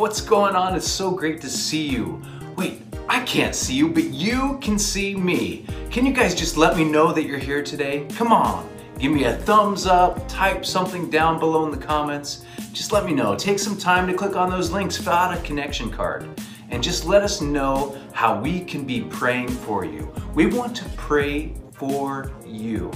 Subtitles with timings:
[0.00, 0.74] what's going on?
[0.74, 2.22] It's so great to see you.
[2.56, 5.66] Wait, I can't see you, but you can see me.
[5.90, 8.06] Can you guys just let me know that you're here today?
[8.14, 8.66] Come on,
[8.98, 12.46] give me a thumbs up, type something down below in the comments.
[12.72, 13.36] Just let me know.
[13.36, 16.26] Take some time to click on those links, fill out a connection card,
[16.70, 20.10] and just let us know how we can be praying for you.
[20.34, 22.90] We want to pray for you.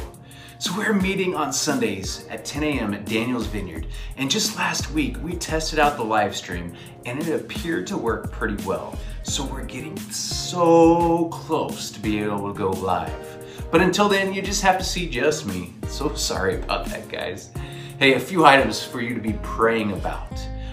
[0.64, 2.94] So we're meeting on Sundays at 10 a.m.
[2.94, 3.86] at Daniel's Vineyard.
[4.16, 6.72] And just last week, we tested out the live stream
[7.04, 8.98] and it appeared to work pretty well.
[9.24, 13.44] So we're getting so close to being able to go live.
[13.70, 15.74] But until then, you just have to see just me.
[15.86, 17.50] So sorry about that, guys.
[17.98, 20.32] Hey, a few items for you to be praying about.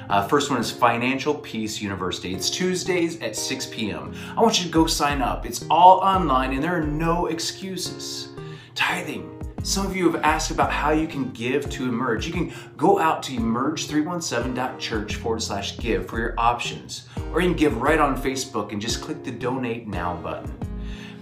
[0.10, 2.34] Uh, first one is Financial Peace University.
[2.34, 4.16] It's Tuesdays at 6 p.m.
[4.38, 5.46] I want you to go sign up.
[5.46, 8.30] It's all online and there are no excuses.
[8.74, 12.26] Tithing, some of you have asked about how you can give to Emerge.
[12.26, 17.58] You can go out to emerge317.church forward slash give for your options, or you can
[17.58, 20.52] give right on Facebook and just click the donate now button.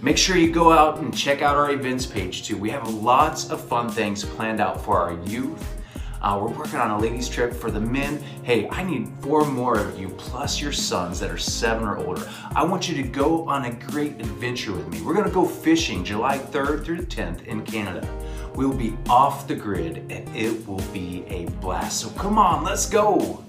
[0.00, 2.56] Make sure you go out and check out our events page too.
[2.56, 5.76] We have lots of fun things planned out for our youth.
[6.22, 8.18] Uh, we're working on a ladies trip for the men.
[8.42, 12.28] Hey, I need four more of you plus your sons that are seven or older.
[12.54, 15.00] I want you to go on a great adventure with me.
[15.00, 18.06] We're gonna go fishing July 3rd through the 10th in Canada.
[18.54, 22.00] We will be off the grid and it will be a blast.
[22.00, 23.42] So come on, let's go.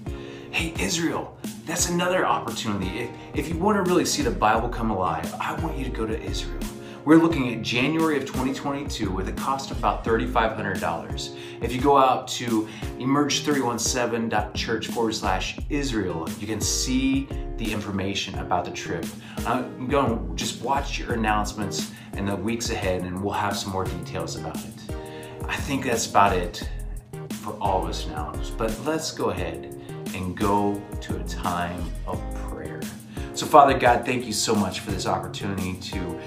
[0.50, 3.00] Hey, Israel, that's another opportunity.
[3.00, 5.90] If, if you want to really see the Bible come alive, I want you to
[5.90, 6.60] go to Israel.
[7.04, 11.36] We're looking at January of 2022 with a cost of about $3,500.
[11.60, 12.68] If you go out to
[12.98, 17.26] emerge317.church forward slash Israel, you can see
[17.56, 19.04] the information about the trip.
[19.38, 23.56] Uh, I'm going to just watch your announcements in the weeks ahead and we'll have
[23.56, 24.94] some more details about it.
[25.48, 26.70] I think that's about it
[27.40, 28.32] for all of us now.
[28.56, 29.76] But let's go ahead
[30.14, 32.80] and go to a time of prayer.
[33.34, 36.20] So, Father God, thank you so much for this opportunity to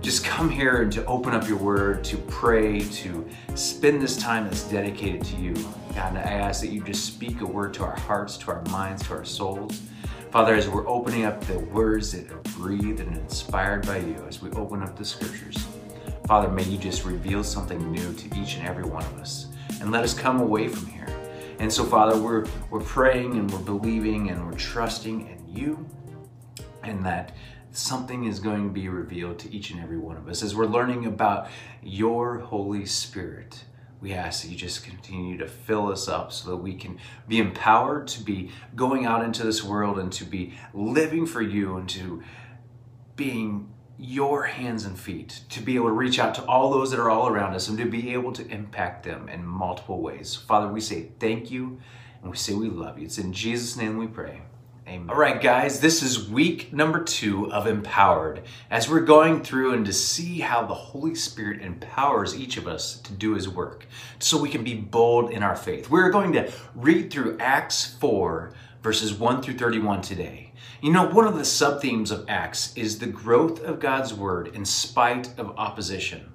[0.00, 4.44] just come here and to open up your word, to pray, to spend this time
[4.44, 5.54] that's dedicated to you.
[5.94, 9.02] God, I ask that you just speak a word to our hearts, to our minds,
[9.08, 9.82] to our souls.
[10.30, 14.40] Father, as we're opening up the words that are breathed and inspired by you, as
[14.40, 15.66] we open up the scriptures,
[16.26, 19.48] Father, may you just reveal something new to each and every one of us
[19.80, 21.08] and let us come away from here.
[21.58, 25.84] And so, Father, we're, we're praying and we're believing and we're trusting in you
[26.84, 27.32] and that
[27.72, 30.42] something is going to be revealed to each and every one of us.
[30.42, 31.48] As we're learning about
[31.82, 33.64] your Holy Spirit,
[34.00, 36.98] we ask that you just continue to fill us up so that we can
[37.28, 41.76] be empowered to be going out into this world and to be living for you
[41.76, 42.22] and to
[43.14, 46.98] being your hands and feet to be able to reach out to all those that
[46.98, 50.34] are all around us and to be able to impact them in multiple ways.
[50.34, 51.78] Father, we say thank you
[52.22, 53.04] and we say we love you.
[53.04, 54.40] It's in Jesus' name we pray.
[54.90, 55.08] Amen.
[55.08, 58.42] All right, guys, this is week number two of Empowered.
[58.72, 62.98] As we're going through and to see how the Holy Spirit empowers each of us
[63.02, 63.86] to do his work
[64.18, 65.88] so we can be bold in our faith.
[65.88, 68.52] We're going to read through Acts 4,
[68.82, 70.52] verses 1 through 31 today.
[70.82, 74.48] You know, one of the sub themes of Acts is the growth of God's word
[74.56, 76.32] in spite of opposition.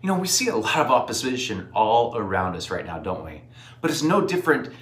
[0.00, 3.42] You know, we see a lot of opposition all around us right now, don't we?
[3.82, 4.72] But it's no different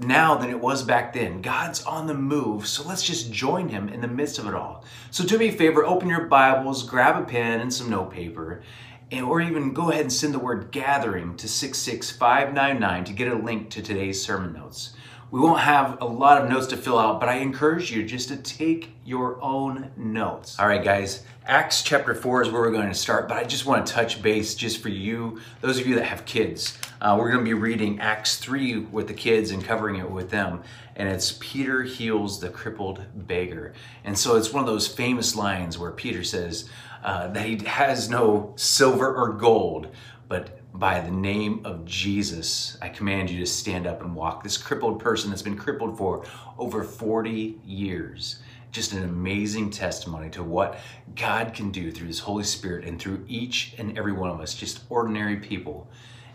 [0.00, 1.42] now than it was back then.
[1.42, 4.84] God's on the move, so let's just join him in the midst of it all.
[5.10, 8.62] So do me a favor, open your Bibles, grab a pen and some notepaper,
[9.10, 13.34] and, or even go ahead and send the word gathering to 66599 to get a
[13.34, 14.94] link to today's sermon notes.
[15.30, 18.28] We won't have a lot of notes to fill out, but I encourage you just
[18.28, 20.58] to take your own notes.
[20.58, 23.64] All right, guys, Acts chapter 4 is where we're going to start, but I just
[23.64, 26.76] want to touch base just for you, those of you that have kids.
[27.00, 30.28] Uh, we're going to be reading Acts 3 with the kids and covering it with
[30.28, 30.62] them.
[30.96, 33.72] And it's Peter heals the crippled beggar.
[34.04, 36.68] And so it's one of those famous lines where Peter says
[37.02, 39.88] uh, that he has no silver or gold,
[40.28, 44.44] but by the name of Jesus, I command you to stand up and walk.
[44.44, 46.26] This crippled person that's been crippled for
[46.58, 48.40] over 40 years.
[48.72, 50.78] Just an amazing testimony to what
[51.16, 54.52] God can do through His Holy Spirit and through each and every one of us,
[54.52, 55.88] just ordinary people.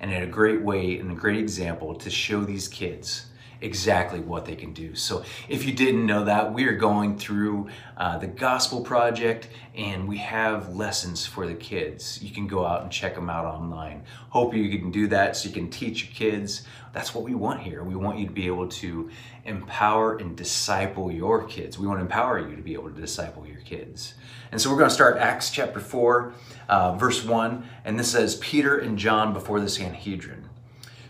[0.06, 3.26] And a great way and a great example to show these kids
[3.62, 4.96] exactly what they can do.
[4.96, 10.08] So if you didn't know that, we are going through uh, the Gospel Project and
[10.08, 12.22] we have lessons for the kids.
[12.22, 14.04] You can go out and check them out online.
[14.30, 16.64] Hope you can do that so you can teach your kids.
[16.94, 17.84] That's what we want here.
[17.84, 19.10] We want you to be able to
[19.44, 21.78] empower and disciple your kids.
[21.78, 24.14] We want to empower you to be able to disciple your kids.
[24.52, 26.34] And so we're going to start Acts chapter 4,
[26.70, 30.45] uh, verse 1, and this says Peter and John before the Sanhedrin.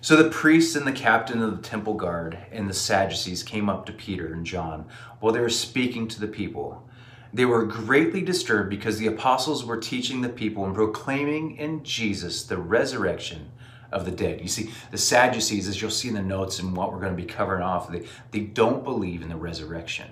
[0.06, 3.88] So the priests and the captain of the temple guard and the Sadducees came up
[3.88, 4.86] to Peter and John
[5.20, 6.88] while they were speaking to the people.
[7.34, 12.44] They were greatly disturbed because the apostles were teaching the people and proclaiming in Jesus
[12.44, 13.50] the resurrection
[13.92, 14.42] of the dead.
[14.42, 17.22] You see, the Sadducees, as you'll see in the notes and what we're going to
[17.22, 20.10] be covering off, they, they don't believe in the resurrection.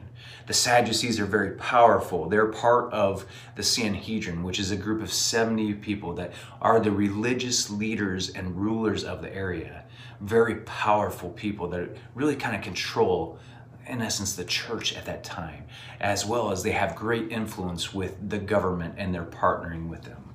[0.48, 2.28] The Sadducees are very powerful.
[2.28, 3.26] They're part of
[3.56, 8.56] the Sanhedrin, which is a group of 70 people that are the religious leaders and
[8.56, 9.86] rulers of the area.
[10.20, 13.40] Very powerful people that really kind of control
[13.88, 15.66] in essence, the church at that time,
[16.00, 20.33] as well as they have great influence with the government and they're partnering with them.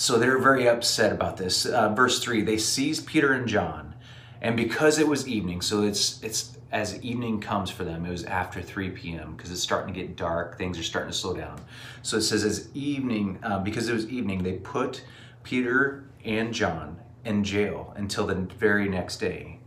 [0.00, 1.66] So they're very upset about this.
[1.66, 3.94] Uh, verse 3 they seized Peter and John,
[4.40, 8.24] and because it was evening, so it's, it's as evening comes for them, it was
[8.24, 9.36] after 3 p.m.
[9.36, 11.60] because it's starting to get dark, things are starting to slow down.
[12.00, 15.04] So it says, as evening, uh, because it was evening, they put
[15.42, 19.58] Peter and John in jail until the very next day.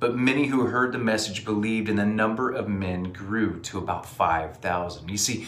[0.00, 4.06] But many who heard the message believed, and the number of men grew to about
[4.06, 5.10] 5,000.
[5.10, 5.46] You see,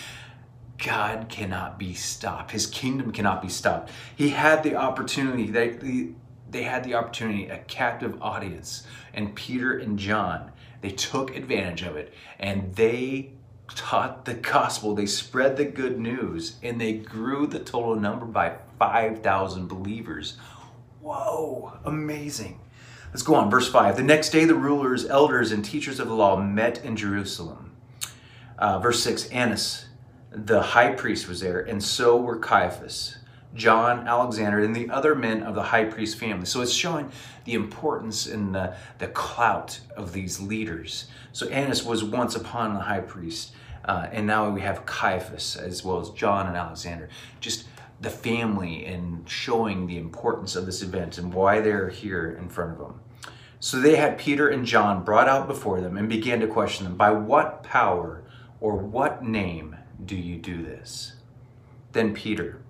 [0.78, 2.50] God cannot be stopped.
[2.50, 3.90] His kingdom cannot be stopped.
[4.14, 6.14] He had the opportunity, they,
[6.50, 8.86] they had the opportunity, a captive audience.
[9.14, 13.32] And Peter and John, they took advantage of it and they
[13.74, 14.94] taught the gospel.
[14.94, 20.36] They spread the good news and they grew the total number by 5,000 believers.
[21.00, 22.60] Whoa, amazing.
[23.10, 23.96] Let's go on, verse 5.
[23.96, 27.72] The next day, the rulers, elders, and teachers of the law met in Jerusalem.
[28.58, 29.85] Uh, verse 6 Annas,
[30.30, 33.18] the high priest, was there, and so were Caiaphas,
[33.54, 36.46] John, Alexander, and the other men of the high priest family.
[36.46, 37.10] So it's showing
[37.44, 41.06] the importance and the, the clout of these leaders.
[41.32, 43.52] So Annas was once upon the high priest,
[43.84, 47.08] uh, and now we have Caiaphas as well as John and Alexander.
[47.40, 47.66] Just
[48.00, 52.72] the family and showing the importance of this event and why they're here in front
[52.72, 53.00] of them.
[53.58, 56.96] So they had Peter and John brought out before them and began to question them,
[56.96, 58.22] By what power
[58.60, 59.75] or what name
[60.06, 61.14] do you do this?
[61.92, 62.60] Then Peter,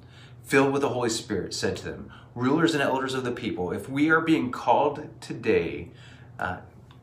[0.44, 3.88] filled with the Holy Spirit, said to them, Rulers and elders of the people, if
[3.88, 5.88] we are being called today,
[6.38, 6.58] uh,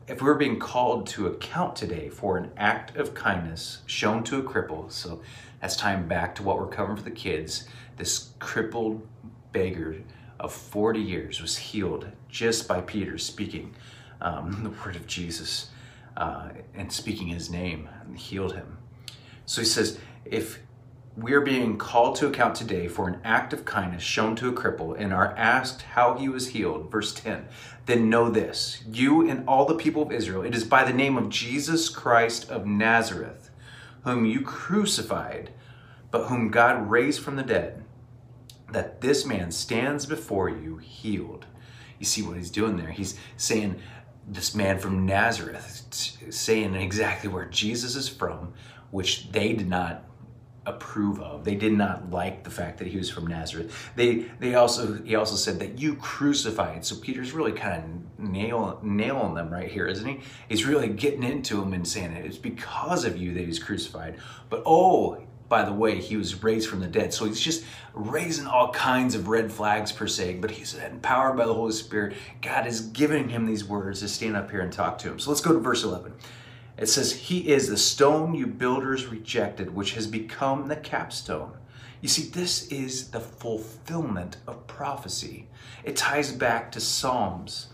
[0.06, 4.42] if we're being called to account today for an act of kindness shown to a
[4.42, 5.22] cripple, so
[5.60, 9.06] that's time back to what we're covering for the kids, this crippled
[9.52, 9.96] beggar
[10.40, 13.74] of 40 years was healed just by Peter speaking
[14.20, 15.70] um, the word of Jesus
[16.16, 18.78] uh, and speaking his name and healed him.
[19.46, 20.60] So he says, if
[21.16, 24.98] we're being called to account today for an act of kindness shown to a cripple
[24.98, 27.46] and are asked how he was healed, verse 10,
[27.86, 31.16] then know this, you and all the people of Israel, it is by the name
[31.16, 33.50] of Jesus Christ of Nazareth,
[34.02, 35.50] whom you crucified,
[36.10, 37.84] but whom God raised from the dead
[38.72, 41.46] that this man stands before you healed.
[42.00, 42.90] You see what he's doing there?
[42.90, 43.80] He's saying,
[44.26, 45.82] this man from Nazareth,
[46.30, 48.54] saying exactly where Jesus is from,
[48.90, 50.04] which they did not
[50.66, 51.44] approve of.
[51.44, 53.90] They did not like the fact that he was from Nazareth.
[53.96, 56.84] They they also he also said that you crucified.
[56.84, 60.20] So Peter's really kind of nail, nailing them right here, isn't he?
[60.48, 64.16] He's really getting into them and saying it's because of you that he's crucified.
[64.48, 67.12] But oh, by the way, he was raised from the dead.
[67.12, 71.46] So he's just raising all kinds of red flags per se, but he's empowered by
[71.46, 72.16] the Holy Spirit.
[72.40, 75.18] God is giving him these words to stand up here and talk to him.
[75.18, 76.14] So let's go to verse 11.
[76.76, 81.52] It says, He is the stone you builders rejected, which has become the capstone.
[82.00, 85.48] You see, this is the fulfillment of prophecy.
[85.84, 87.68] It ties back to Psalms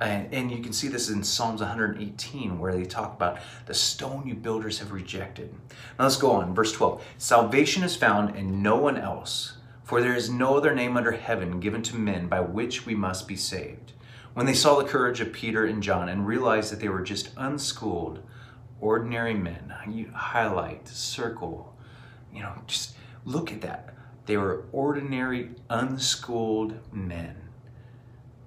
[0.00, 4.26] and, and you can see this in Psalms 118, where they talk about the stone
[4.26, 5.54] you builders have rejected.
[5.98, 6.54] Now let's go on.
[6.54, 10.96] Verse 12 Salvation is found in no one else, for there is no other name
[10.96, 13.92] under heaven given to men by which we must be saved.
[14.32, 17.30] When they saw the courage of Peter and John and realized that they were just
[17.36, 18.20] unschooled,
[18.80, 21.76] ordinary men, you highlight, circle,
[22.32, 23.94] you know, just look at that.
[24.26, 27.44] They were ordinary, unschooled men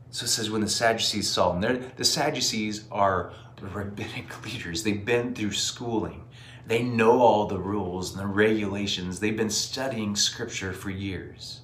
[0.09, 4.83] so it says when the Sadducees saw them, the Sadducees are the rabbinic leaders.
[4.83, 6.23] They've been through schooling.
[6.65, 9.19] They know all the rules and the regulations.
[9.19, 11.61] They've been studying scripture for years.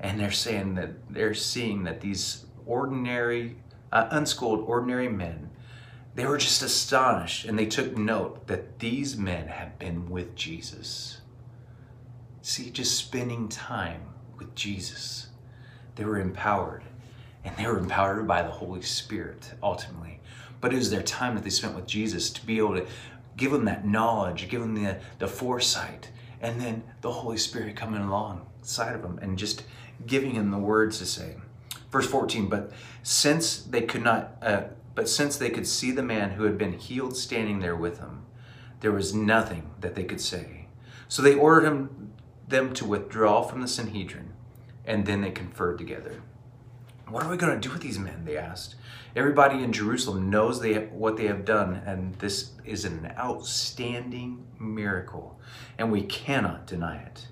[0.00, 3.56] And they're saying that they're seeing that these ordinary,
[3.92, 5.50] uh, unschooled, ordinary men,
[6.16, 11.18] they were just astonished and they took note that these men have been with Jesus.
[12.40, 14.00] See, just spending time
[14.38, 15.28] with Jesus,
[15.94, 16.84] they were empowered
[17.44, 20.20] and they were empowered by the Holy Spirit ultimately.
[20.60, 22.86] But it was their time that they spent with Jesus to be able to
[23.36, 28.00] give them that knowledge, give them the, the foresight, and then the Holy Spirit coming
[28.00, 29.64] alongside of them and just
[30.06, 31.36] giving them the words to say.
[31.92, 34.62] Verse 14, but since they could not, uh,
[34.96, 38.24] but since they could see the man who had been healed standing there with them,
[38.80, 40.66] there was nothing that they could say.
[41.06, 42.12] So they ordered him,
[42.48, 44.32] them to withdraw from the Sanhedrin,
[44.86, 46.22] and then they conferred together.
[47.08, 48.24] What are we going to do with these men?
[48.24, 48.74] They asked.
[49.14, 54.46] Everybody in Jerusalem knows they have, what they have done, and this is an outstanding
[54.58, 55.38] miracle,
[55.78, 57.28] and we cannot deny it.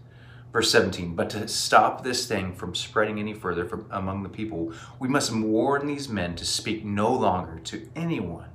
[0.54, 4.72] Verse 17, but to stop this thing from spreading any further from among the people,
[5.00, 8.50] we must warn these men to speak no longer to anyone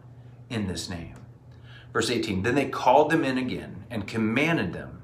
[0.50, 1.16] in this name.
[1.92, 5.02] Verse 18, then they called them in again and commanded them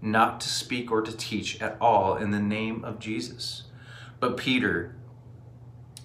[0.00, 3.64] not to speak or to teach at all in the name of Jesus.
[4.18, 4.96] But Peter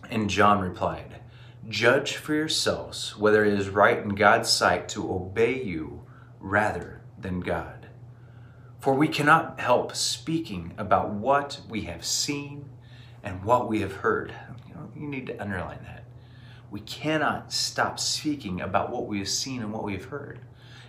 [0.09, 1.21] and John replied,
[1.69, 6.03] Judge for yourselves whether it is right in God's sight to obey you
[6.41, 7.74] rather than God.
[8.85, 12.69] For we cannot help speaking about what we have seen
[13.23, 14.31] and what we have heard.
[14.67, 16.03] You, know, you need to underline that.
[16.69, 20.39] We cannot stop speaking about what we have seen and what we have heard.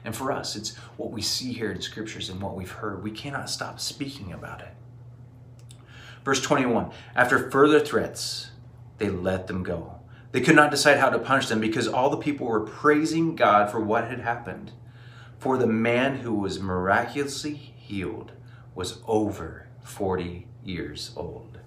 [0.04, 3.02] And for us, it's what we see here in scriptures and what we've heard.
[3.02, 4.74] We cannot stop speaking about it.
[6.22, 8.50] Verse 21 After further threats,
[8.98, 10.00] they let them go.
[10.32, 13.70] They could not decide how to punish them because all the people were praising God
[13.70, 14.72] for what had happened.
[15.38, 18.32] For the man who was miraculously healed
[18.74, 21.58] was over 40 years old.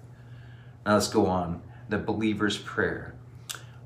[0.84, 1.62] Now let's go on.
[1.88, 3.14] The believer's prayer.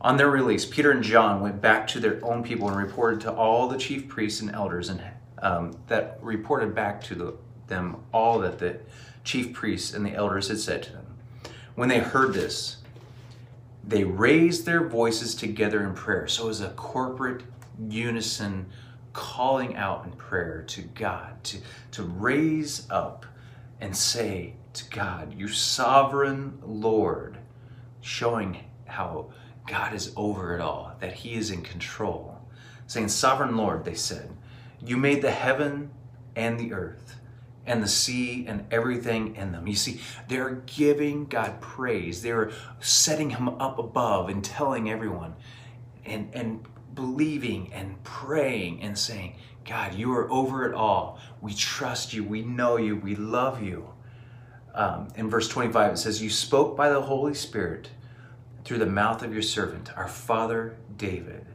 [0.01, 3.33] On their release, Peter and John went back to their own people and reported to
[3.33, 5.03] all the chief priests and elders, and
[5.39, 7.35] um, that reported back to the,
[7.69, 8.81] them all that the
[9.23, 11.07] chief priests and the elders had said to them.
[11.75, 12.79] When they heard this,
[13.83, 16.29] they raised their voices together in prayer.
[16.29, 17.43] So it was a corporate
[17.89, 18.67] unison
[19.15, 21.59] calling out in prayer to God, to,
[21.93, 23.25] to raise up
[23.81, 27.39] and say to God, You sovereign Lord,
[28.03, 29.33] showing how
[29.67, 32.39] God is over it all, that He is in control.
[32.87, 34.31] Saying, Sovereign Lord, they said,
[34.85, 35.91] You made the heaven
[36.37, 37.17] and the earth
[37.67, 39.67] and the sea and everything in them.
[39.67, 42.21] You see, they're giving God praise.
[42.21, 45.35] They're setting him up above and telling everyone
[46.05, 51.19] and, and believing and praying and saying, God, you are over it all.
[51.41, 52.23] We trust you.
[52.25, 52.97] We know you.
[52.97, 53.91] We love you.
[54.75, 57.91] Um, in verse 25, it says, You spoke by the Holy Spirit
[58.65, 61.47] through the mouth of your servant, our father David.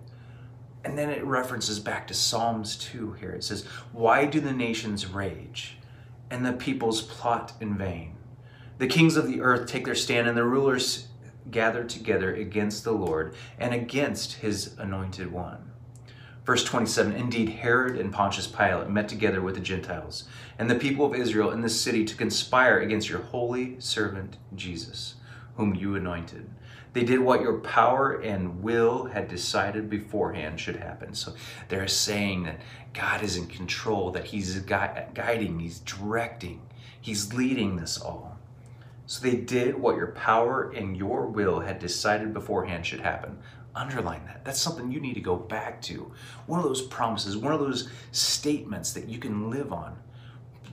[0.85, 3.31] And then it references back to Psalms 2 here.
[3.31, 5.79] It says, Why do the nations rage?
[6.29, 8.15] and the peoples plot in vain.
[8.77, 11.07] The kings of the earth take their stand, and the rulers
[11.51, 15.71] gather together against the Lord and against his anointed one.
[16.45, 20.23] Verse 27 Indeed, Herod and Pontius Pilate met together with the Gentiles
[20.57, 25.15] and the people of Israel in this city to conspire against your holy servant Jesus,
[25.55, 26.49] whom you anointed.
[26.93, 31.13] They did what your power and will had decided beforehand should happen.
[31.13, 31.35] So
[31.67, 32.61] they're saying that
[32.93, 36.61] God is in control, that He's guiding, He's directing,
[36.99, 38.28] He's leading this all.
[39.09, 43.39] So they did what your power and your will had decided beforehand should happen.
[43.73, 44.45] Underline that.
[44.45, 46.11] That's something you need to go back to.
[46.45, 49.97] One of those promises, one of those statements that you can live on,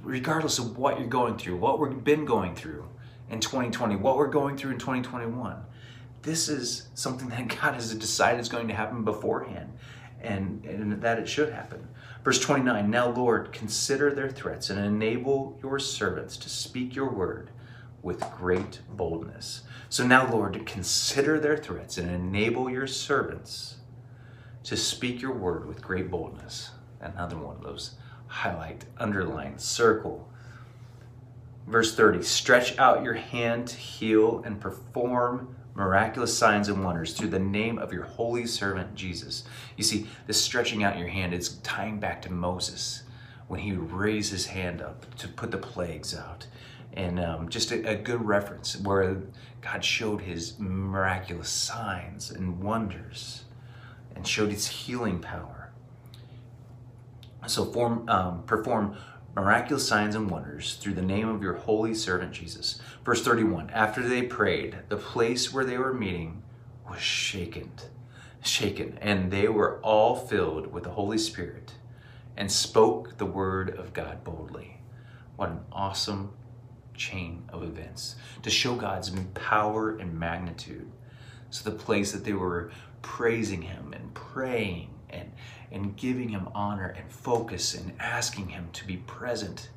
[0.02, 2.86] regardless of what you're going through, what we've been going through
[3.30, 5.56] in 2020, what we're going through in 2021
[6.26, 9.72] this is something that God has decided is going to happen beforehand
[10.20, 11.86] and, and that it should happen.
[12.24, 17.50] Verse 29 Now, Lord, consider their threats and enable your servants to speak your word
[18.06, 19.62] with great boldness.
[19.88, 23.78] So now, Lord, consider their threats and enable your servants
[24.62, 26.70] to speak your word with great boldness.
[27.00, 27.96] Another one of those
[28.28, 30.30] highlight, underline, circle.
[31.66, 37.30] Verse 30 Stretch out your hand to heal and perform miraculous signs and wonders through
[37.30, 39.42] the name of your holy servant Jesus.
[39.76, 43.02] You see, this stretching out your hand is tying back to Moses
[43.48, 46.46] when he raised his hand up to put the plagues out.
[46.96, 49.22] And um, just a, a good reference where
[49.60, 53.44] God showed his miraculous signs and wonders
[54.14, 55.70] and showed his healing power.
[57.46, 58.96] So form, um, perform
[59.36, 62.80] miraculous signs and wonders through the name of your holy servant Jesus.
[63.04, 66.42] Verse 31 After they prayed, the place where they were meeting
[66.88, 67.70] was shaken,
[68.42, 71.74] shaken, and they were all filled with the Holy Spirit
[72.36, 74.78] and spoke the word of God boldly.
[75.36, 76.32] What an awesome
[76.96, 80.90] chain of events to show God's power and magnitude.
[81.50, 82.70] So, the place that they were
[83.02, 85.32] praising Him and praying and,
[85.70, 89.70] and giving him honor and focus and asking him to be present.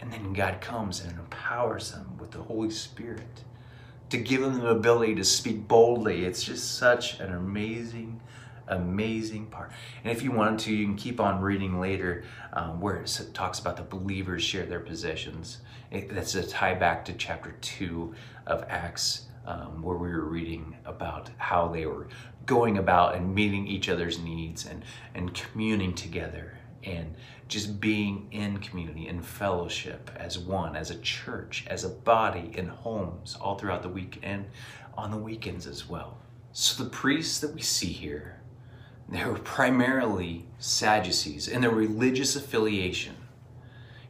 [0.00, 3.44] And then God comes and empowers them with the Holy Spirit
[4.10, 6.24] to give them the ability to speak boldly.
[6.24, 8.20] It's just such an amazing,
[8.72, 9.72] amazing part.
[10.02, 13.58] And if you wanted to, you can keep on reading later um, where it talks
[13.58, 15.58] about the believers share their possessions.
[15.90, 18.14] It, that's a tie back to chapter 2
[18.46, 22.08] of Acts, um, where we were reading about how they were
[22.46, 27.14] going about and meeting each other's needs and, and communing together and
[27.48, 32.66] just being in community and fellowship as one, as a church, as a body in
[32.66, 34.46] homes all throughout the week and
[34.96, 36.18] on the weekends as well.
[36.52, 38.41] So the priests that we see here,
[39.08, 43.16] they were primarily Sadducees in their religious affiliation.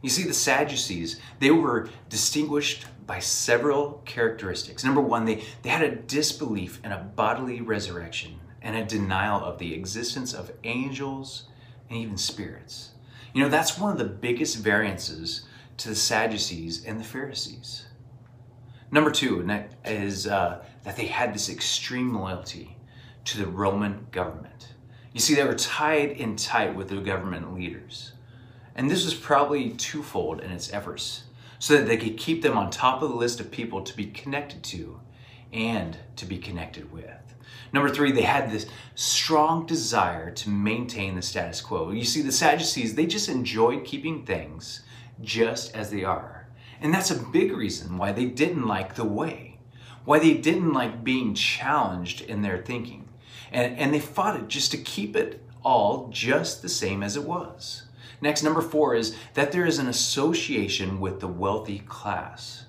[0.02, 4.84] You see, the Sadducees, they were distinguished by several characteristics.
[4.84, 9.58] Number one, they, they had a disbelief in a bodily resurrection and a denial of
[9.58, 11.44] the existence of angels
[11.88, 12.90] and even spirits.
[13.32, 15.46] You know, that's one of the biggest variances
[15.78, 17.86] to the Sadducees and the Pharisees.
[18.90, 19.48] Number two
[19.84, 22.76] is uh, that they had this extreme loyalty
[23.24, 24.71] to the Roman government.
[25.12, 28.12] You see, they were tied in tight with the government leaders.
[28.74, 31.24] And this was probably twofold in its efforts,
[31.58, 34.06] so that they could keep them on top of the list of people to be
[34.06, 35.00] connected to
[35.52, 37.10] and to be connected with.
[37.72, 41.90] Number three, they had this strong desire to maintain the status quo.
[41.90, 44.82] You see, the Sadducees, they just enjoyed keeping things
[45.20, 46.48] just as they are.
[46.80, 49.58] And that's a big reason why they didn't like the way,
[50.04, 53.01] why they didn't like being challenged in their thinking.
[53.52, 57.24] And, and they fought it just to keep it all just the same as it
[57.24, 57.84] was.
[58.20, 62.64] Next, number four is that there is an association with the wealthy class.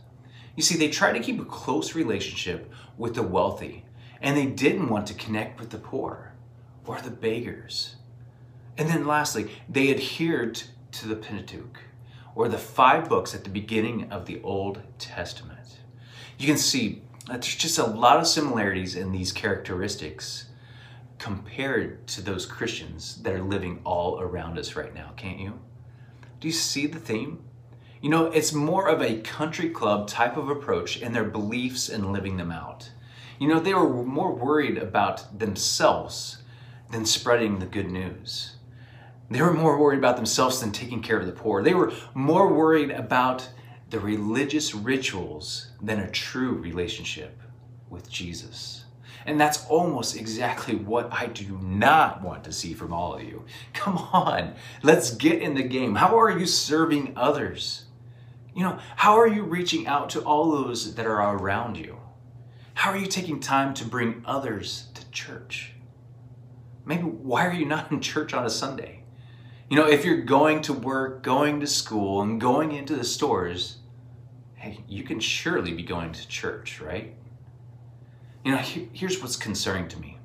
[0.55, 3.85] You see, they tried to keep a close relationship with the wealthy,
[4.21, 6.33] and they didn't want to connect with the poor
[6.85, 7.95] or the beggars.
[8.77, 11.79] And then lastly, they adhered to the Pentateuch,
[12.35, 15.79] or the five books at the beginning of the Old Testament.
[16.37, 20.45] You can see that there's just a lot of similarities in these characteristics
[21.23, 25.57] compared to those Christians that are living all around us right now, can't you?
[26.41, 27.45] Do you see the theme?
[28.01, 32.11] You know, it's more of a country club type of approach in their beliefs and
[32.11, 32.91] living them out.
[33.39, 36.39] You know, they were more worried about themselves
[36.91, 38.57] than spreading the good news.
[39.29, 41.63] They were more worried about themselves than taking care of the poor.
[41.63, 43.47] They were more worried about
[43.91, 47.39] the religious rituals than a true relationship
[47.89, 48.82] with Jesus.
[49.25, 53.45] And that's almost exactly what I do not want to see from all of you.
[53.73, 55.95] Come on, let's get in the game.
[55.95, 57.85] How are you serving others?
[58.55, 61.99] You know, how are you reaching out to all those that are around you?
[62.75, 65.73] How are you taking time to bring others to church?
[66.85, 69.03] Maybe why are you not in church on a Sunday?
[69.69, 73.77] You know, if you're going to work, going to school, and going into the stores,
[74.55, 77.15] hey, you can surely be going to church, right?
[78.43, 80.17] You know, here's what's concerning to me.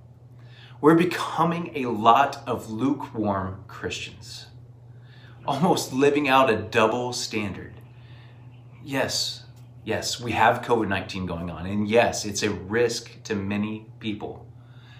[0.81, 4.47] We're becoming a lot of lukewarm Christians,
[5.47, 7.75] almost living out a double standard.
[8.85, 9.45] Yes,
[9.85, 14.47] yes, we have COVID 19 going on, and yes, it's a risk to many people.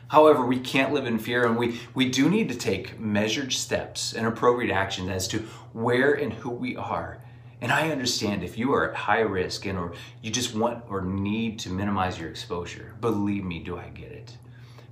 [0.09, 4.13] However, we can't live in fear, and we, we do need to take measured steps
[4.13, 5.41] and appropriate actions as to
[5.73, 7.21] where and who we are
[7.61, 9.93] and I understand if you are at high risk and or
[10.23, 12.95] you just want or need to minimize your exposure.
[13.01, 14.37] Believe me, do I get it.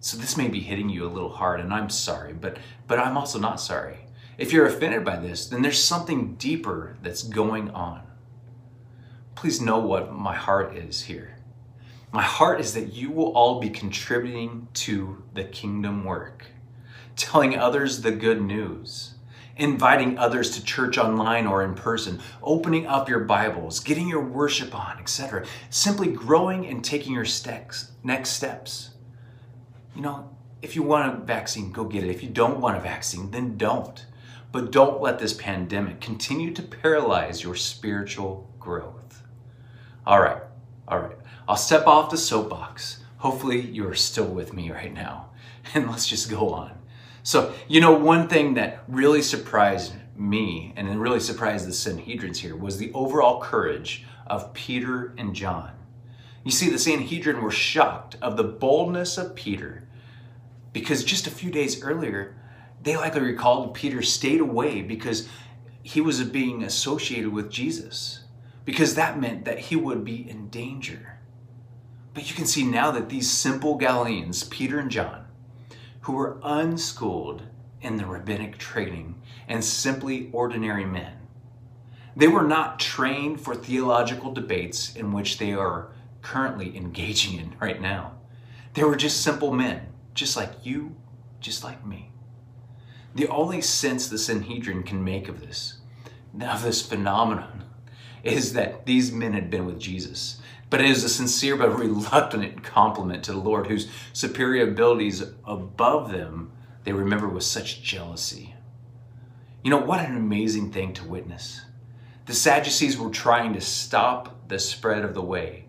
[0.00, 3.16] So this may be hitting you a little hard and I'm sorry, but but I'm
[3.16, 3.98] also not sorry.
[4.36, 8.02] If you're offended by this, then there's something deeper that's going on.
[9.34, 11.38] Please know what my heart is here.
[12.12, 16.46] My heart is that you will all be contributing to the kingdom work,
[17.14, 19.15] telling others the good news
[19.56, 24.74] inviting others to church online or in person, opening up your Bibles, getting your worship
[24.74, 25.46] on, etc.
[25.70, 28.90] Simply growing and taking your steps, next steps.
[29.94, 32.10] You know, if you want a vaccine, go get it.
[32.10, 34.04] If you don't want a vaccine, then don't.
[34.52, 39.22] But don't let this pandemic continue to paralyze your spiritual growth.
[40.06, 40.42] All right,
[40.88, 41.16] all right.
[41.48, 43.00] I'll step off the soapbox.
[43.18, 45.30] Hopefully, you're still with me right now.
[45.74, 46.78] And let's just go on.
[47.26, 52.36] So, you know, one thing that really surprised me and it really surprised the Sanhedrins
[52.36, 55.72] here was the overall courage of Peter and John.
[56.44, 59.88] You see, the Sanhedrin were shocked of the boldness of Peter
[60.72, 62.36] because just a few days earlier,
[62.84, 65.28] they likely recalled Peter stayed away because
[65.82, 68.22] he was being associated with Jesus,
[68.64, 71.18] because that meant that he would be in danger.
[72.14, 75.25] But you can see now that these simple Galileans, Peter and John,
[76.06, 77.42] who were unschooled
[77.80, 81.12] in the rabbinic training and simply ordinary men.
[82.14, 85.88] They were not trained for theological debates in which they are
[86.22, 88.12] currently engaging in right now.
[88.74, 90.94] They were just simple men, just like you,
[91.40, 92.12] just like me.
[93.16, 95.78] The only sense the Sanhedrin can make of this,
[96.40, 97.64] of this phenomenon,
[98.22, 100.40] is that these men had been with Jesus.
[100.68, 106.10] But it is a sincere but reluctant compliment to the Lord, whose superior abilities above
[106.10, 106.52] them
[106.86, 108.54] they remember with such jealousy.
[109.64, 111.62] You know, what an amazing thing to witness.
[112.26, 115.64] The Sadducees were trying to stop the spread of the way,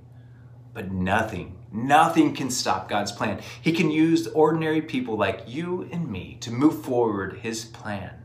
[0.75, 3.41] but nothing, nothing can stop God's plan.
[3.59, 8.23] He can use ordinary people like you and me to move forward his plan.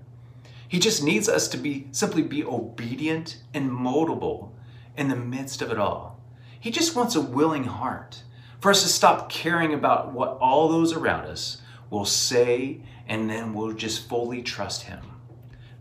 [0.69, 4.53] He just needs us to be simply be obedient and moldable
[4.97, 6.22] in the midst of it all.
[6.63, 8.23] He just wants a willing heart
[8.61, 13.53] for us to stop caring about what all those around us will say and then
[13.53, 15.01] we'll just fully trust him.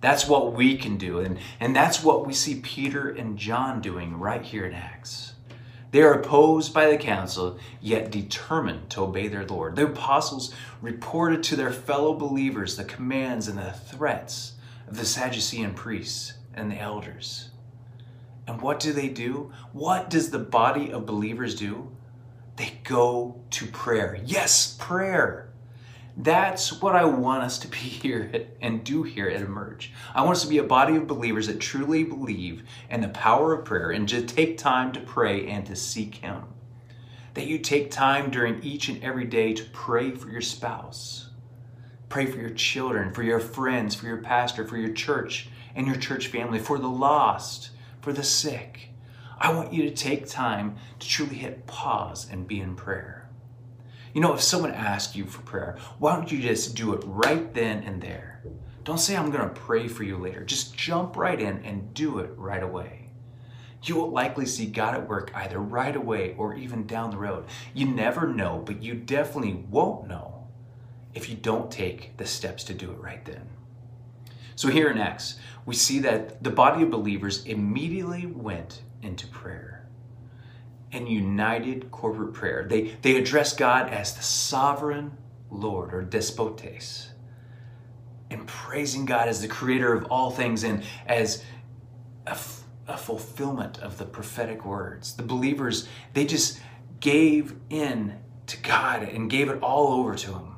[0.01, 1.19] That's what we can do.
[1.19, 5.35] And, and that's what we see Peter and John doing right here in Acts.
[5.91, 9.75] They are opposed by the council, yet determined to obey their Lord.
[9.75, 14.53] The apostles reported to their fellow believers the commands and the threats
[14.87, 17.50] of the Sadducean priests and the elders.
[18.47, 19.51] And what do they do?
[19.71, 21.91] What does the body of believers do?
[22.55, 24.19] They go to prayer.
[24.25, 25.49] Yes, prayer.
[26.17, 29.93] That's what I want us to be here and do here at Emerge.
[30.13, 33.53] I want us to be a body of believers that truly believe in the power
[33.53, 36.43] of prayer and to take time to pray and to seek Him.
[37.33, 41.29] That you take time during each and every day to pray for your spouse,
[42.11, 45.95] Pray for your children, for your friends, for your pastor, for your church and your
[45.95, 47.69] church family, for the lost,
[48.01, 48.89] for the sick.
[49.39, 53.29] I want you to take time to truly hit pause and be in prayer.
[54.13, 57.53] You know, if someone asks you for prayer, why don't you just do it right
[57.53, 58.43] then and there?
[58.83, 60.43] Don't say, I'm going to pray for you later.
[60.43, 63.09] Just jump right in and do it right away.
[63.83, 67.45] You will likely see God at work either right away or even down the road.
[67.73, 70.47] You never know, but you definitely won't know
[71.13, 73.49] if you don't take the steps to do it right then.
[74.55, 79.87] So here in Acts, we see that the body of believers immediately went into prayer
[80.91, 82.65] and united corporate prayer.
[82.67, 85.17] They, they addressed God as the sovereign
[85.49, 87.09] Lord or despotes
[88.29, 91.43] and praising God as the creator of all things and as
[92.25, 92.37] a,
[92.87, 95.13] a fulfillment of the prophetic words.
[95.15, 96.59] The believers, they just
[96.99, 100.55] gave in to God and gave it all over to Him.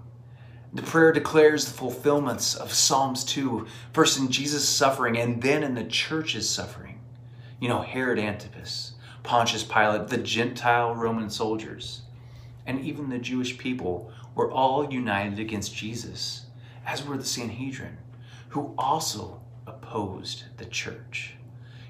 [0.76, 5.76] The prayer declares the fulfillments of Psalms 2, first in Jesus' suffering and then in
[5.76, 7.00] the church's suffering.
[7.60, 12.02] You know, Herod Antipas, Pontius Pilate, the Gentile Roman soldiers,
[12.66, 16.48] and even the Jewish people were all united against Jesus,
[16.88, 17.98] as were the Sanhedrin,
[18.50, 21.36] who also opposed the church.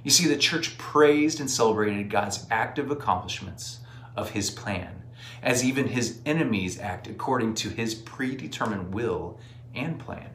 [0.04, 3.80] You see, the church praised and celebrated God's active accomplishments
[4.18, 5.03] of his plan
[5.42, 9.40] as even his enemies act according to his predetermined will
[9.74, 10.30] and plan.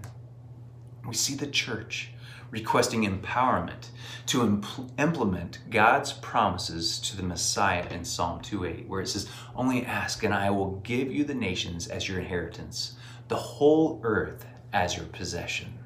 [1.07, 2.11] We see the church
[2.51, 3.89] requesting empowerment
[4.27, 9.85] to impl- implement God's promises to the Messiah in Psalm 2:8, where it says, "Only
[9.85, 12.97] ask and I will give you the nations as your inheritance,
[13.29, 15.79] the whole earth as your possession."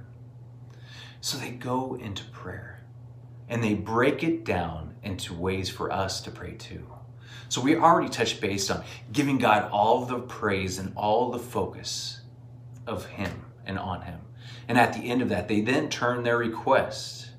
[1.20, 2.84] So they go into prayer
[3.48, 6.86] and they break it down into ways for us to pray too.
[7.48, 12.20] So we already touched base on giving God all the praise and all the focus
[12.86, 14.20] of Him and on Him.
[14.68, 17.30] And at the end of that, they then turn their requests,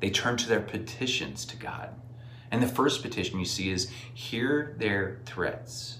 [0.00, 1.90] they turn to their petitions to God.
[2.50, 5.98] And the first petition you see is hear their threats.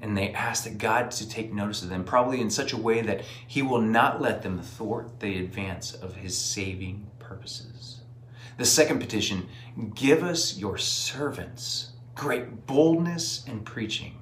[0.00, 3.00] And they ask that God to take notice of them, probably in such a way
[3.02, 8.00] that He will not let them thwart the advance of His saving purposes.
[8.58, 9.48] The second petition
[9.94, 11.87] give us your servants
[12.18, 14.18] great boldness in preaching.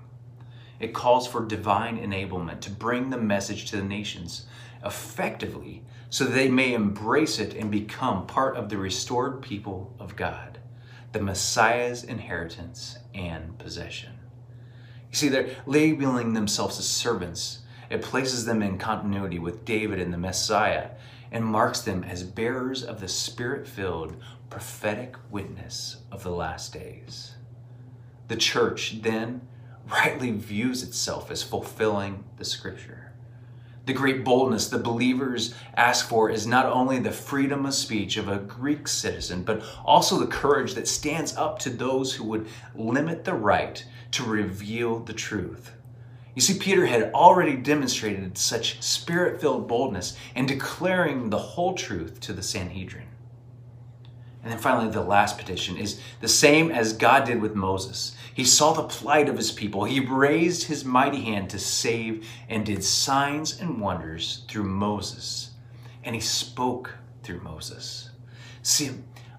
[0.79, 4.45] It calls for divine enablement to bring the message to the nations
[4.85, 10.59] effectively so they may embrace it and become part of the restored people of God,
[11.13, 14.13] the Messiah's inheritance and possession.
[15.11, 17.61] You see, they're labeling themselves as servants.
[17.89, 20.91] It places them in continuity with David and the Messiah
[21.33, 24.17] and marks them as bearers of the spirit filled
[24.51, 27.36] prophetic witness of the last days.
[28.29, 29.43] The church then
[29.89, 33.13] rightly views itself as fulfilling the scripture.
[33.87, 38.29] The great boldness the believers ask for is not only the freedom of speech of
[38.29, 43.25] a Greek citizen, but also the courage that stands up to those who would limit
[43.25, 45.71] the right to reveal the truth.
[46.35, 52.19] You see, Peter had already demonstrated such spirit filled boldness in declaring the whole truth
[52.21, 53.07] to the Sanhedrin.
[54.47, 58.15] And then finally, the last petition is the same as God did with Moses.
[58.33, 59.83] He saw the plight of his people.
[59.83, 65.51] He raised his mighty hand to save and did signs and wonders through Moses.
[66.05, 68.11] And he spoke through Moses.
[68.63, 68.91] See,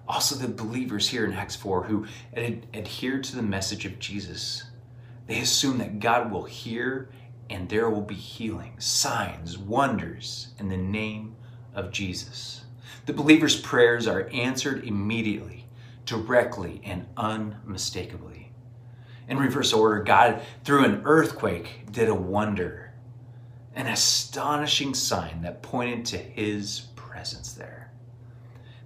[0.06, 2.04] also the believers here in Acts 4 who
[2.36, 4.64] ad- adhered to the message of Jesus,
[5.26, 7.08] they assume that God will hear
[7.48, 11.34] and there will be healing, signs, wonders in the name
[11.74, 12.66] of Jesus.
[13.08, 15.64] The believer's prayers are answered immediately,
[16.04, 18.52] directly, and unmistakably.
[19.26, 22.92] In reverse order, God, through an earthquake, did a wonder,
[23.74, 27.90] an astonishing sign that pointed to his presence there.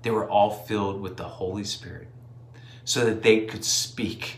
[0.03, 2.07] They were all filled with the Holy Spirit
[2.85, 4.37] so that they could speak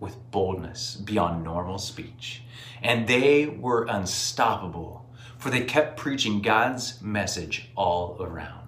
[0.00, 2.42] with boldness beyond normal speech.
[2.82, 8.61] And they were unstoppable, for they kept preaching God's message all around.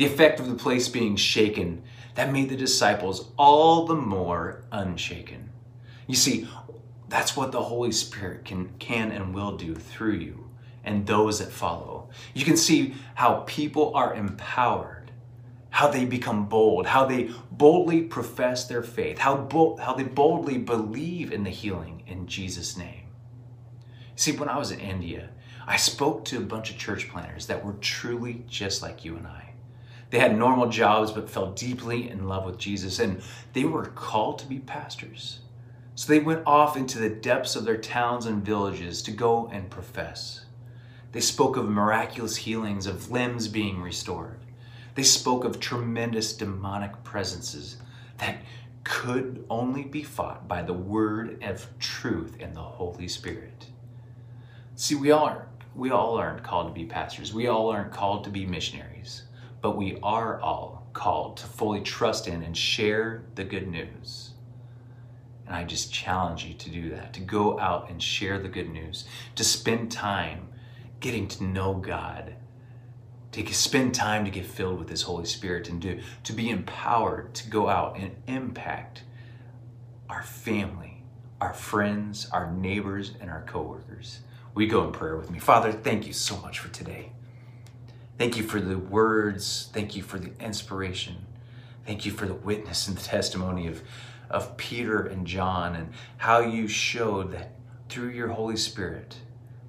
[0.00, 1.82] The effect of the place being shaken,
[2.14, 5.50] that made the disciples all the more unshaken.
[6.06, 6.48] You see,
[7.10, 10.48] that's what the Holy Spirit can, can and will do through you
[10.84, 12.08] and those that follow.
[12.32, 15.10] You can see how people are empowered,
[15.68, 20.56] how they become bold, how they boldly profess their faith, how, bo- how they boldly
[20.56, 23.08] believe in the healing in Jesus' name.
[24.16, 25.28] See, when I was in India,
[25.66, 29.26] I spoke to a bunch of church planners that were truly just like you and
[29.26, 29.49] I.
[30.10, 34.40] They had normal jobs but fell deeply in love with Jesus, and they were called
[34.40, 35.38] to be pastors.
[35.94, 39.70] So they went off into the depths of their towns and villages to go and
[39.70, 40.44] profess.
[41.12, 44.38] They spoke of miraculous healings, of limbs being restored.
[44.94, 47.76] They spoke of tremendous demonic presences
[48.18, 48.38] that
[48.82, 53.66] could only be fought by the word of truth and the Holy Spirit.
[54.74, 55.46] See, we all are
[55.76, 57.32] we all aren't called to be pastors.
[57.32, 59.22] We all aren't called to be missionaries
[59.60, 64.30] but we are all called to fully trust in and share the good news.
[65.46, 68.70] And I just challenge you to do that, to go out and share the good
[68.70, 70.48] news, to spend time
[71.00, 72.34] getting to know God,
[73.32, 77.34] to spend time to get filled with His Holy Spirit, and to, to be empowered
[77.34, 79.02] to go out and impact
[80.08, 81.02] our family,
[81.40, 84.20] our friends, our neighbors, and our coworkers.
[84.54, 85.38] We go in prayer with me.
[85.38, 87.12] Father, thank you so much for today.
[88.20, 89.70] Thank you for the words.
[89.72, 91.24] Thank you for the inspiration.
[91.86, 93.80] Thank you for the witness and the testimony of,
[94.28, 97.52] of Peter and John and how you showed that
[97.88, 99.16] through your Holy Spirit,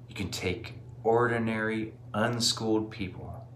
[0.06, 3.48] you can take ordinary, unschooled people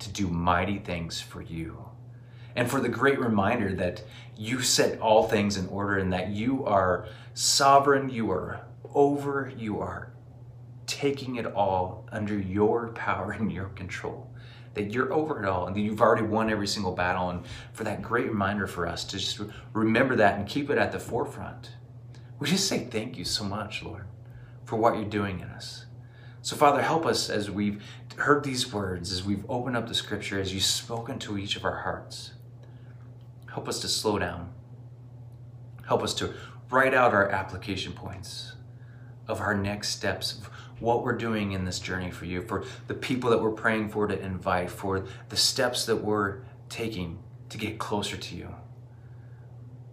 [0.00, 1.88] to do mighty things for you.
[2.56, 4.02] And for the great reminder that
[4.36, 9.78] you set all things in order and that you are sovereign, you are over, you
[9.78, 10.11] are
[11.02, 14.30] taking it all under your power and your control.
[14.74, 17.28] That you're over it all and that you've already won every single battle.
[17.30, 19.40] And for that great reminder for us to just
[19.72, 21.70] remember that and keep it at the forefront.
[22.38, 24.04] We just say thank you so much, Lord,
[24.64, 25.86] for what you're doing in us.
[26.40, 27.82] So, Father, help us as we've
[28.16, 31.64] heard these words, as we've opened up the scripture, as you've spoken to each of
[31.64, 32.34] our hearts.
[33.52, 34.52] Help us to slow down.
[35.84, 36.32] Help us to
[36.70, 38.52] write out our application points
[39.28, 40.50] of our next steps, of
[40.82, 44.06] what we're doing in this journey for you, for the people that we're praying for
[44.06, 47.18] to invite, for the steps that we're taking
[47.48, 48.54] to get closer to you.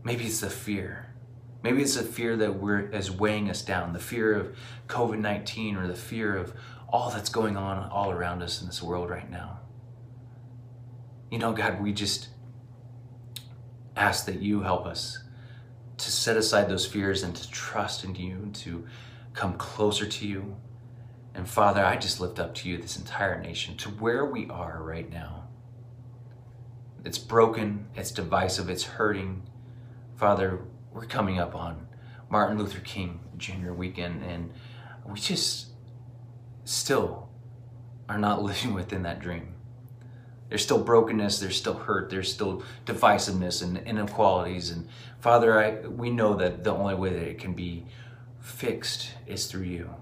[0.04, 1.14] Maybe it's the fear.
[1.62, 4.56] Maybe it's the fear that we're is weighing us down, the fear of
[4.88, 6.54] COVID-19 or the fear of
[6.88, 9.60] all that's going on all around us in this world right now.
[11.30, 12.30] You know, God, we just
[13.96, 15.20] ask that you help us
[15.98, 18.88] to set aside those fears and to trust in you, to
[19.34, 20.56] come closer to you,
[21.34, 24.82] and Father, I just lift up to you this entire nation to where we are
[24.82, 25.48] right now.
[27.06, 29.44] It's broken, it's divisive, it's hurting.
[30.18, 30.60] Father,
[30.92, 31.88] we're coming up on
[32.30, 33.72] Martin Luther King Jr.
[33.72, 34.52] weekend, and
[35.06, 35.68] we just
[36.66, 37.30] still
[38.08, 39.56] are not living within that dream.
[40.50, 44.72] There's still brokenness, there's still hurt, there's still divisiveness and inequalities.
[44.72, 44.88] And
[45.20, 47.86] Father, I, we know that the only way that it can be
[48.40, 49.94] fixed is through you.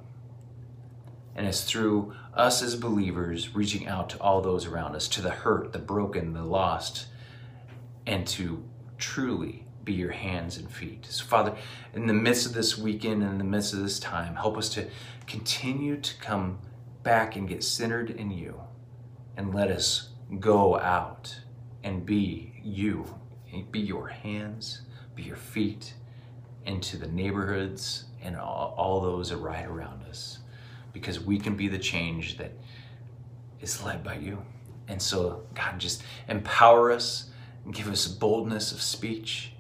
[1.38, 5.30] And it's through us as believers reaching out to all those around us, to the
[5.30, 7.06] hurt, the broken, the lost,
[8.08, 8.64] and to
[8.98, 11.06] truly be your hands and feet.
[11.06, 11.56] So, Father,
[11.94, 14.68] in the midst of this weekend, and in the midst of this time, help us
[14.70, 14.88] to
[15.28, 16.58] continue to come
[17.04, 18.60] back and get centered in you.
[19.38, 21.40] And let us go out
[21.84, 23.06] and be you,
[23.70, 24.82] be your hands,
[25.14, 25.94] be your feet
[26.66, 30.40] into the neighborhoods and all, all those right around us
[30.98, 32.52] because we can be the change that
[33.62, 34.42] is led by you.
[34.88, 37.30] And so, God, just empower us
[37.66, 39.52] and give us boldness of speech.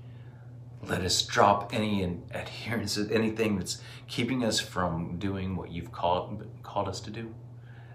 [0.83, 6.45] Let us drop any adherence, of anything that's keeping us from doing what you've called,
[6.63, 7.33] called us to do.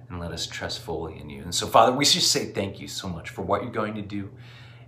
[0.08, 1.42] And let us trust fully in you.
[1.42, 4.02] And so, Father, we just say thank you so much for what you're going to
[4.02, 4.30] do.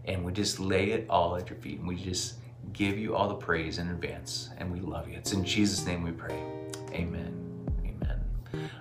[0.05, 1.79] And we just lay it all at your feet.
[1.79, 2.35] And we just
[2.75, 4.51] give you all the praise in advance.
[4.59, 5.17] And we love you.
[5.17, 6.39] It's in Jesus' name we pray.
[6.93, 7.54] Amen.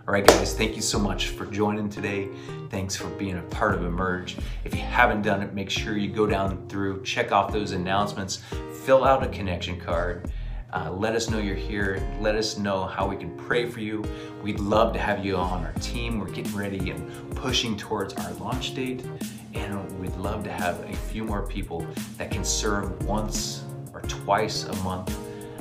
[0.07, 2.29] All right, guys, thank you so much for joining today.
[2.69, 4.37] Thanks for being a part of Emerge.
[4.63, 8.43] If you haven't done it, make sure you go down through, check off those announcements,
[8.83, 10.31] fill out a connection card.
[10.73, 12.01] Uh, let us know you're here.
[12.19, 14.03] Let us know how we can pray for you.
[14.41, 16.19] We'd love to have you on our team.
[16.19, 19.05] We're getting ready and pushing towards our launch date.
[19.53, 21.85] And we'd love to have a few more people
[22.17, 25.15] that can serve once or twice a month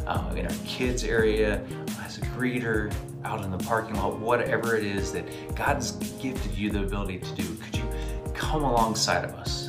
[0.07, 1.63] uh, in our kids area,
[2.05, 2.93] as a greeter,
[3.25, 7.35] out in the parking lot, whatever it is that God's gifted you the ability to
[7.35, 7.89] do, could you
[8.35, 9.69] come alongside of us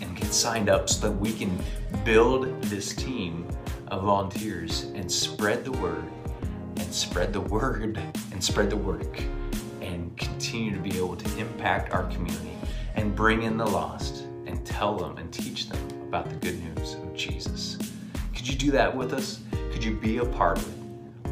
[0.00, 1.58] and get signed up so that we can
[2.04, 3.48] build this team
[3.88, 6.04] of volunteers and spread the word
[6.76, 7.98] and spread the word
[8.32, 9.22] and spread the work
[9.80, 12.56] and continue to be able to impact our community
[12.94, 16.94] and bring in the lost and tell them and teach them about the good news
[16.94, 17.78] of Jesus.
[18.34, 19.40] Could you do that with us?
[19.74, 20.84] Could you be a part of it?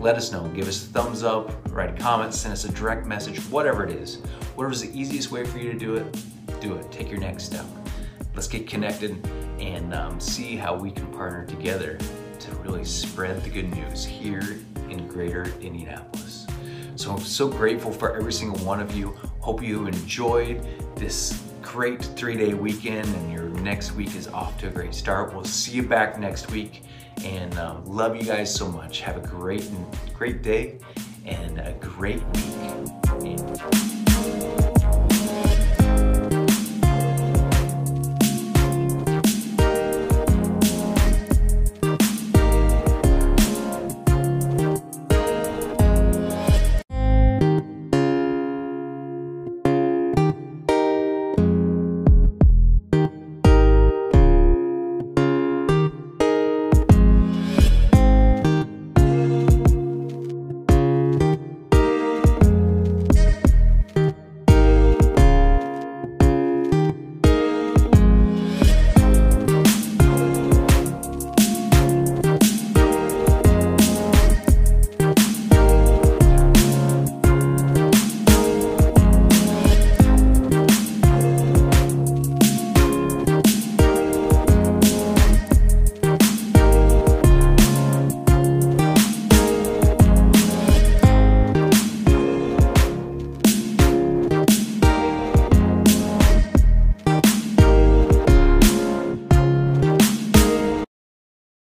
[0.03, 0.49] let us know.
[0.49, 3.93] Give us a thumbs up, write a comment, send us a direct message, whatever it
[3.93, 4.17] is.
[4.57, 6.91] Whatever's the easiest way for you to do it, do it.
[6.91, 7.65] Take your next step.
[8.35, 9.25] Let's get connected
[9.61, 11.99] and um, see how we can partner together
[12.41, 14.59] to really spread the good news here
[14.91, 16.49] in greater Indianapolis.
[16.97, 19.17] So I'm so grateful for every single one of you.
[19.39, 24.71] Hope you enjoyed this great three-day weekend and your next week is off to a
[24.71, 25.33] great start.
[25.33, 26.83] We'll see you back next week
[27.25, 29.01] and um, love you guys so much.
[29.01, 29.69] Have a great,
[30.15, 30.79] great day
[31.25, 32.55] and a great week.
[33.21, 34.02] And